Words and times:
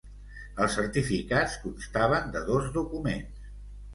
Els 0.63 0.77
certificats 0.79 1.53
constaven 1.65 2.33
de 2.37 2.43
dos 2.47 2.73
documents. 2.81 3.47